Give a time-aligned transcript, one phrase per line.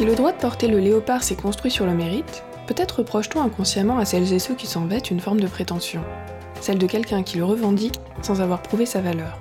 [0.00, 3.98] Si le droit de porter le léopard s'est construit sur le mérite, peut-être reproche-t-on inconsciemment
[3.98, 6.00] à celles et ceux qui s'en vêtent une forme de prétention,
[6.62, 9.38] celle de quelqu'un qui le revendique sans avoir prouvé sa valeur.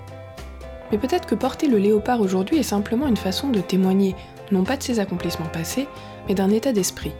[0.92, 4.18] Mais peut-être que porter le léopard aujourd'hui est simplement une façon de témoigner,
[4.52, 5.88] non pas de ses accomplissements passés,
[6.28, 7.14] mais d'un état d'esprit.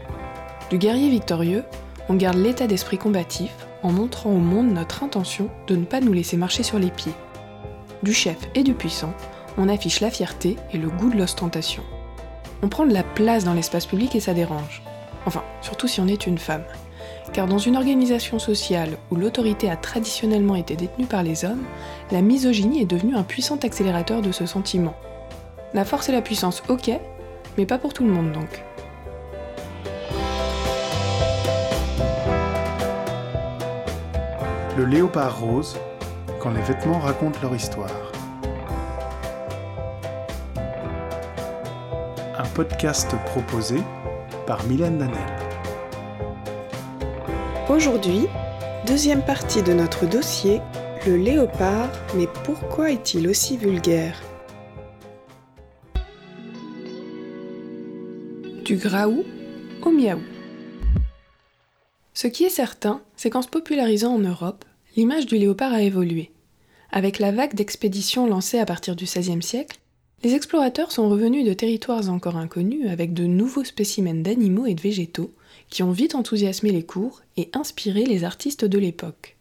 [0.70, 1.64] Du guerrier victorieux,
[2.10, 3.54] on garde l'état d'esprit combatif
[3.84, 7.16] en montrant au monde notre intention de ne pas nous laisser marcher sur les pieds.
[8.04, 9.14] Du chef et du puissant,
[9.58, 11.84] on affiche la fierté et le goût de l'ostentation.
[12.62, 14.82] On prend de la place dans l'espace public et ça dérange.
[15.26, 16.64] Enfin, surtout si on est une femme.
[17.32, 21.64] Car dans une organisation sociale où l'autorité a traditionnellement été détenue par les hommes,
[22.12, 24.96] la misogynie est devenue un puissant accélérateur de ce sentiment.
[25.74, 26.92] La force et la puissance, ok,
[27.58, 28.64] mais pas pour tout le monde donc.
[34.78, 35.78] Le léopard rose,
[36.40, 38.12] quand les vêtements racontent leur histoire.
[42.60, 43.78] Podcast proposé
[44.46, 45.16] par Mylène Danel.
[47.70, 48.26] Aujourd'hui,
[48.86, 50.60] deuxième partie de notre dossier,
[51.08, 54.22] le léopard, mais pourquoi est-il aussi vulgaire?
[58.66, 59.24] Du graou
[59.84, 60.20] au miaou?
[62.14, 64.66] Ce qui est certain, c'est qu'en se popularisant en Europe,
[64.98, 66.30] l'image du léopard a évolué.
[66.92, 69.80] Avec la vague d'expéditions lancée à partir du XVIe siècle,
[70.24, 74.82] les explorateurs sont revenus de territoires encore inconnus avec de nouveaux spécimens d'animaux et de
[74.82, 75.32] végétaux
[75.70, 79.38] qui ont vite enthousiasmé les cours et inspiré les artistes de l'époque.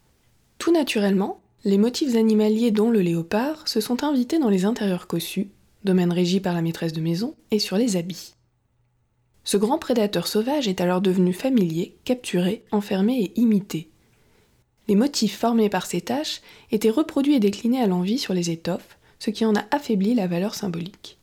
[0.57, 5.49] Tout naturellement, les motifs animaliers dont le léopard se sont invités dans les intérieurs cossus,
[5.83, 8.35] domaine régi par la maîtresse de maison, et sur les habits.
[9.43, 13.89] Ce grand prédateur sauvage est alors devenu familier, capturé, enfermé et imité.
[14.87, 16.41] Les motifs formés par ces taches
[16.71, 20.27] étaient reproduits et déclinés à l'envie sur les étoffes, ce qui en a affaibli la
[20.27, 21.17] valeur symbolique.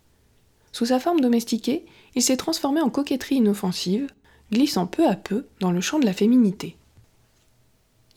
[0.72, 4.08] Sous sa forme domestiquée, il s'est transformé en coquetterie inoffensive,
[4.52, 6.76] glissant peu à peu dans le champ de la féminité.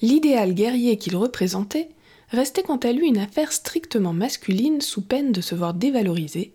[0.01, 1.89] L'idéal guerrier qu'il représentait
[2.29, 6.53] restait quant à lui une affaire strictement masculine sous peine de se voir dévalorisé,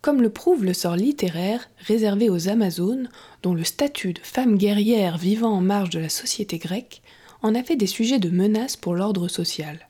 [0.00, 3.08] comme le prouve le sort littéraire réservé aux Amazones,
[3.42, 7.02] dont le statut de femme guerrière vivant en marge de la société grecque
[7.42, 9.88] en a fait des sujets de menace pour l'ordre social.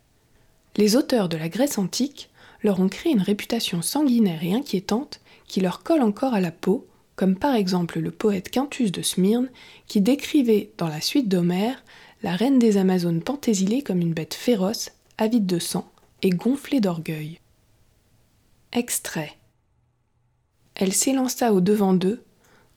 [0.77, 2.31] Les auteurs de la Grèce antique
[2.67, 6.87] leur ont créé une réputation sanguinaire et inquiétante qui leur colle encore à la peau
[7.17, 9.49] comme par exemple le poète Quintus de Smyrne,
[9.89, 11.83] qui décrivait dans la suite d'Homère
[12.23, 15.91] la reine des Amazones pentésilée comme une bête féroce, avide de sang
[16.23, 17.41] et gonflée d'orgueil.
[18.73, 19.33] Extrait.
[20.75, 22.23] Elle s'élança au devant d'eux,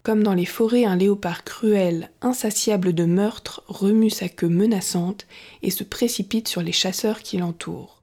[0.03, 5.27] comme dans les forêts un léopard cruel, insatiable de meurtre, remue sa queue menaçante
[5.61, 7.98] et se précipite sur les chasseurs qui l'entourent.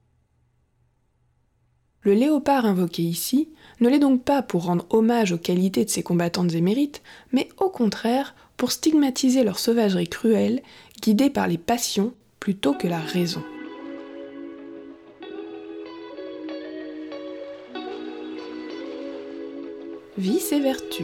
[2.07, 3.49] Le léopard invoqué ici
[3.81, 7.01] ne l'est donc pas pour rendre hommage aux qualités de ses combattantes émérites,
[7.33, 10.63] mais au contraire pour stigmatiser leur sauvagerie cruelle,
[11.01, 13.43] guidée par les passions plutôt que la raison.
[20.17, 21.03] Vice et vertu.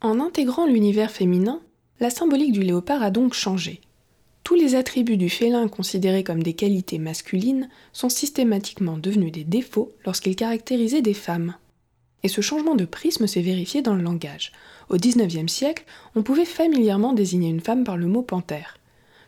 [0.00, 1.60] En intégrant l'univers féminin,
[2.00, 3.80] la symbolique du léopard a donc changé.
[4.42, 9.92] Tous les attributs du félin considérés comme des qualités masculines sont systématiquement devenus des défauts
[10.04, 11.54] lorsqu'ils caractérisaient des femmes.
[12.22, 14.52] Et ce changement de prisme s'est vérifié dans le langage.
[14.88, 15.84] Au XIXe siècle,
[16.14, 18.78] on pouvait familièrement désigner une femme par le mot panthère.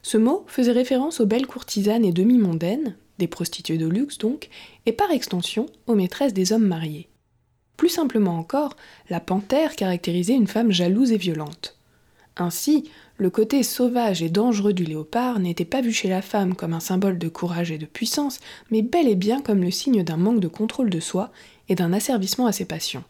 [0.02, 4.48] Ce mot faisait référence aux belles courtisanes et demi-mondaines, des prostituées de luxe donc,
[4.86, 7.08] et par extension aux maîtresses des hommes mariés.
[7.76, 8.76] Plus simplement encore,
[9.10, 11.76] la panthère caractérisait une femme jalouse et violente.
[12.36, 16.72] Ainsi, le côté sauvage et dangereux du léopard n'était pas vu chez la femme comme
[16.72, 20.16] un symbole de courage et de puissance, mais bel et bien comme le signe d'un
[20.16, 21.30] manque de contrôle de soi
[21.68, 23.04] et d'un asservissement à ses passions.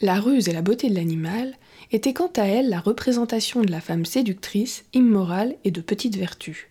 [0.00, 1.56] La ruse et la beauté de l'animal
[1.92, 6.70] étaient quant à elle la représentation de la femme séductrice, immorale et de petite vertu.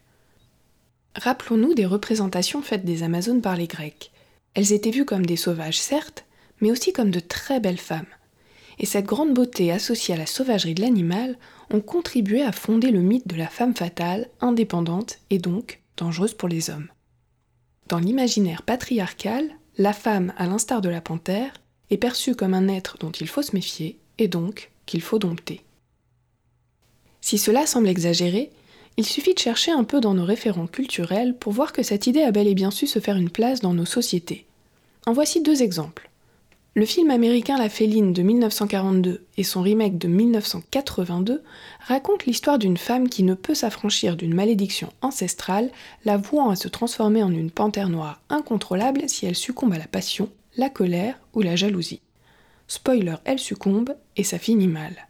[1.16, 4.12] Rappelons-nous des représentations faites des Amazones par les Grecs.
[4.54, 6.26] Elles étaient vues comme des sauvages, certes,
[6.62, 8.06] mais aussi comme de très belles femmes
[8.80, 11.38] et cette grande beauté associée à la sauvagerie de l'animal
[11.72, 16.48] ont contribué à fonder le mythe de la femme fatale, indépendante et donc dangereuse pour
[16.48, 16.88] les hommes.
[17.88, 21.54] Dans l'imaginaire patriarcal, la femme, à l'instar de la panthère,
[21.90, 25.62] est perçue comme un être dont il faut se méfier et donc qu'il faut dompter.
[27.22, 28.52] Si cela semble exagéré,
[28.98, 32.24] il suffit de chercher un peu dans nos référents culturels pour voir que cette idée
[32.24, 34.46] a bel et bien su se faire une place dans nos sociétés.
[35.06, 36.10] En voici deux exemples.
[36.78, 41.42] Le film américain La Féline de 1942 et son remake de 1982
[41.80, 45.72] racontent l'histoire d'une femme qui ne peut s'affranchir d'une malédiction ancestrale,
[46.06, 49.88] la vouant à se transformer en une panthère noire incontrôlable si elle succombe à la
[49.88, 52.04] passion, la colère ou la jalousie.
[52.68, 55.08] Spoiler, elle succombe et ça finit mal.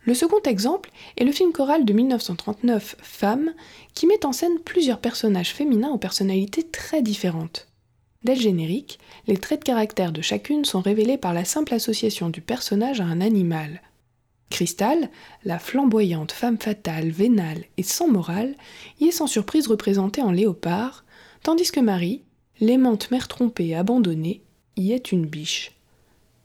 [0.00, 3.52] Le second exemple est le film choral de 1939 Femme,
[3.92, 7.68] qui met en scène plusieurs personnages féminins aux personnalités très différentes.
[8.24, 12.30] Dès le générique, les traits de caractère de chacune sont révélés par la simple association
[12.30, 13.82] du personnage à un animal.
[14.50, 15.08] Cristal,
[15.44, 18.54] la flamboyante femme fatale, vénale et sans morale,
[19.00, 21.04] y est sans surprise représentée en léopard,
[21.42, 22.22] tandis que Marie,
[22.60, 24.42] l'aimante mère trompée et abandonnée,
[24.76, 25.72] y est une biche.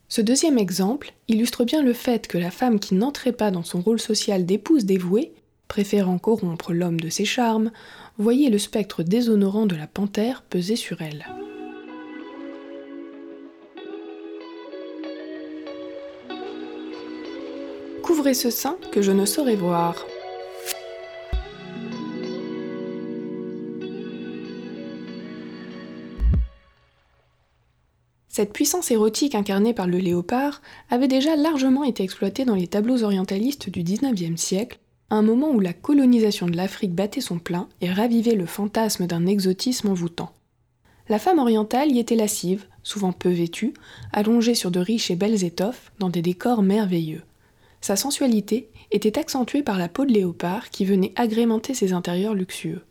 [0.10, 3.82] Ce deuxième exemple illustre bien le fait que la femme qui n'entrait pas dans son
[3.82, 5.34] rôle social d'épouse dévouée,
[5.68, 7.72] préférant corrompre l'homme de ses charmes,
[8.18, 11.26] voyait le spectre déshonorant de la panthère peser sur elle.
[18.34, 20.06] Ce sein que je ne saurais voir.
[28.28, 33.02] Cette puissance érotique incarnée par le léopard avait déjà largement été exploitée dans les tableaux
[33.04, 34.78] orientalistes du XIXe siècle,
[35.10, 39.26] un moment où la colonisation de l'Afrique battait son plein et ravivait le fantasme d'un
[39.26, 40.34] exotisme envoûtant.
[41.08, 43.74] La femme orientale y était lascive, souvent peu vêtue,
[44.12, 47.24] allongée sur de riches et belles étoffes, dans des décors merveilleux.
[47.82, 52.82] Sa sensualité était accentuée par la peau de léopard qui venait agrémenter ses intérieurs luxueux.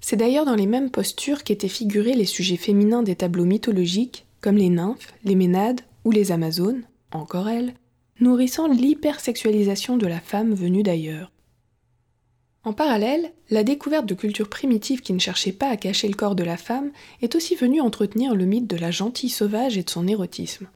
[0.00, 4.56] C'est d'ailleurs dans les mêmes postures qu'étaient figurés les sujets féminins des tableaux mythologiques, comme
[4.56, 6.82] les nymphes, les ménades ou les amazones,
[7.12, 7.74] encore elles,
[8.20, 11.30] nourrissant l'hypersexualisation de la femme venue d'ailleurs.
[12.64, 16.36] En parallèle, la découverte de cultures primitives qui ne cherchaient pas à cacher le corps
[16.36, 19.90] de la femme est aussi venue entretenir le mythe de la gentille sauvage et de
[19.90, 20.68] son érotisme.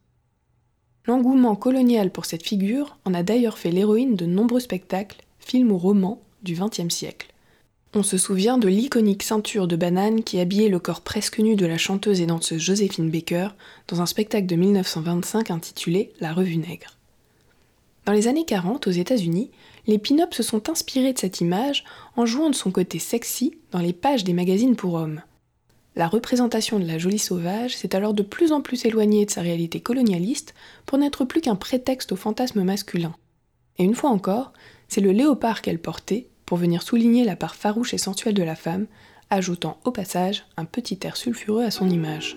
[1.06, 5.78] L'engouement colonial pour cette figure en a d'ailleurs fait l'héroïne de nombreux spectacles, films ou
[5.78, 7.32] romans du XXe siècle.
[7.94, 11.64] On se souvient de l'iconique ceinture de banane qui habillait le corps presque nu de
[11.64, 13.48] la chanteuse et danseuse Joséphine Baker
[13.88, 16.96] dans un spectacle de 1925 intitulé La Revue Nègre.
[18.04, 19.50] Dans les années 40, aux États-Unis,
[19.86, 21.84] les pin-ups se sont inspirés de cette image
[22.16, 25.22] en jouant de son côté sexy dans les pages des magazines pour hommes.
[25.98, 29.40] La représentation de la jolie sauvage s'est alors de plus en plus éloignée de sa
[29.40, 30.54] réalité colonialiste
[30.84, 33.14] pour n'être plus qu'un prétexte au fantasme masculin.
[33.78, 34.52] Et une fois encore,
[34.88, 38.54] c'est le léopard qu'elle portait pour venir souligner la part farouche et sensuelle de la
[38.54, 38.86] femme,
[39.30, 42.36] ajoutant au passage un petit air sulfureux à son image.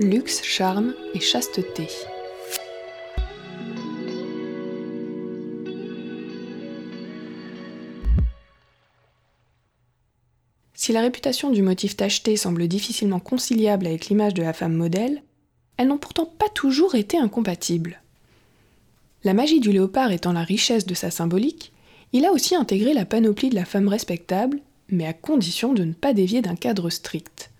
[0.00, 1.88] Luxe, charme et chasteté.
[10.82, 15.22] Si la réputation du motif tacheté semble difficilement conciliable avec l'image de la femme modèle,
[15.76, 18.02] elles n'ont pourtant pas toujours été incompatibles.
[19.22, 21.72] La magie du léopard étant la richesse de sa symbolique,
[22.12, 24.58] il a aussi intégré la panoplie de la femme respectable,
[24.88, 27.52] mais à condition de ne pas dévier d'un cadre strict.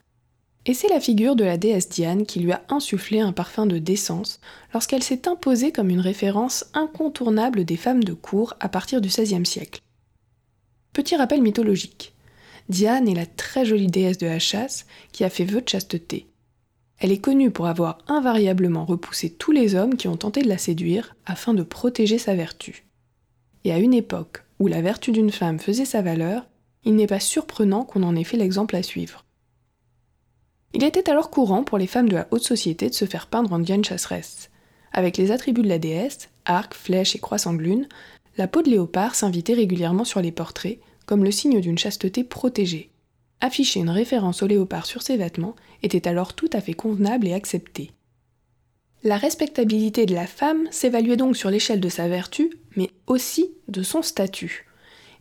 [0.66, 3.78] Et c'est la figure de la déesse Diane qui lui a insufflé un parfum de
[3.78, 4.40] décence
[4.74, 9.46] lorsqu'elle s'est imposée comme une référence incontournable des femmes de cour à partir du XVIe
[9.46, 9.80] siècle.
[10.92, 12.12] Petit rappel mythologique.
[12.68, 16.26] Diane est la très jolie déesse de la chasse qui a fait vœu de chasteté.
[16.98, 20.58] Elle est connue pour avoir invariablement repoussé tous les hommes qui ont tenté de la
[20.58, 22.84] séduire afin de protéger sa vertu.
[23.64, 26.46] Et à une époque où la vertu d'une femme faisait sa valeur,
[26.84, 29.24] il n'est pas surprenant qu'on en ait fait l'exemple à suivre.
[30.74, 33.52] Il était alors courant pour les femmes de la haute société de se faire peindre
[33.52, 34.50] en diane chasseresse.
[34.92, 37.88] Avec les attributs de la déesse, arc, flèche et croix sanglune,
[38.38, 40.78] la peau de léopard s'invitait régulièrement sur les portraits
[41.12, 42.88] comme le signe d'une chasteté protégée.
[43.42, 47.34] Afficher une référence au léopard sur ses vêtements était alors tout à fait convenable et
[47.34, 47.90] accepté.
[49.02, 53.82] La respectabilité de la femme s'évaluait donc sur l'échelle de sa vertu, mais aussi de
[53.82, 54.64] son statut.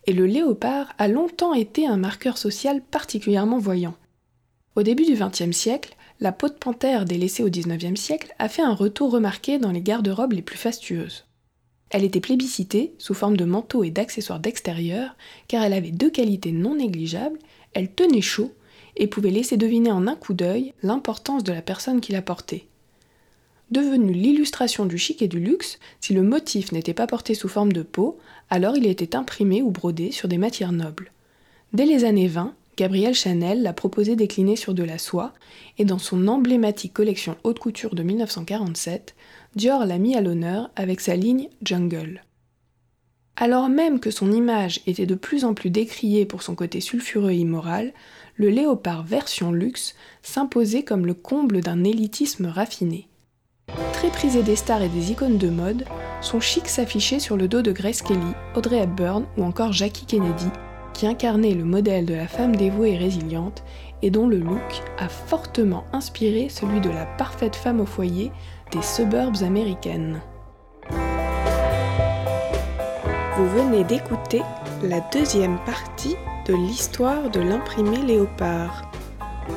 [0.07, 3.95] Et le léopard a longtemps été un marqueur social particulièrement voyant.
[4.77, 8.61] Au début du XXe siècle, la peau de panthère délaissée au XIXe siècle a fait
[8.61, 11.25] un retour remarqué dans les garde-robes les plus fastueuses.
[11.91, 15.15] Elle était plébiscitée sous forme de manteau et d'accessoires d'extérieur,
[15.47, 17.37] car elle avait deux qualités non négligeables
[17.73, 18.51] elle tenait chaud
[18.97, 22.65] et pouvait laisser deviner en un coup d'œil l'importance de la personne qui la portait.
[23.71, 27.71] Devenue l'illustration du chic et du luxe, si le motif n'était pas porté sous forme
[27.71, 28.19] de peau,
[28.49, 31.11] alors il était imprimé ou brodé sur des matières nobles.
[31.71, 35.33] Dès les années 20, Gabrielle Chanel l'a proposé décliné sur de la soie,
[35.77, 39.15] et dans son emblématique collection haute couture de 1947,
[39.55, 42.23] Dior l'a mis à l'honneur avec sa ligne Jungle.
[43.35, 47.31] Alors même que son image était de plus en plus décriée pour son côté sulfureux
[47.31, 47.91] et immoral,
[48.35, 53.07] le léopard version luxe s'imposait comme le comble d'un élitisme raffiné.
[53.93, 55.85] Très prisé des stars et des icônes de mode,
[56.21, 58.19] son chic s'affichait sur le dos de Grace Kelly,
[58.55, 60.49] Audrey Hepburn ou encore Jackie Kennedy,
[60.93, 63.63] qui incarnait le modèle de la femme dévouée et résiliente
[64.01, 68.31] et dont le look a fortement inspiré celui de la parfaite femme au foyer
[68.71, 70.21] des suburbs américaines.
[73.37, 74.41] Vous venez d'écouter
[74.83, 76.15] la deuxième partie
[76.47, 78.91] de l'histoire de l'imprimé léopard.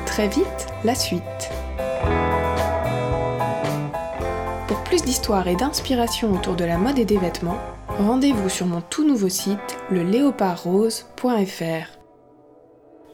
[0.05, 1.51] Très vite, la suite.
[4.67, 7.59] Pour plus d'histoire et d'inspiration autour de la mode et des vêtements,
[7.99, 11.99] rendez-vous sur mon tout nouveau site, le léopardrose.fr.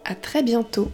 [0.05, 0.89] À très bientôt